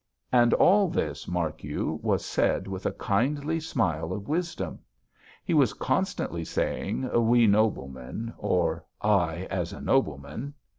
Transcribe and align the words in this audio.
"And 0.31 0.55
all 0.55 0.87
this, 0.87 1.27
mark 1.27 1.63
you, 1.63 1.99
was 2.01 2.25
said 2.25 2.65
with 2.67 2.87
a 2.87 2.91
kindly 2.91 3.59
smile 3.59 4.11
of 4.13 4.27
wisdom. 4.27 4.79
He 5.45 5.53
was 5.53 5.73
constantly 5.75 6.43
saying: 6.43 7.07
'We 7.13 7.45
noblemen,' 7.45 8.33
or 8.39 8.83
'I, 9.03 9.45
as 9.51 9.73
a 9.73 9.79
nobleman.' 9.79 10.55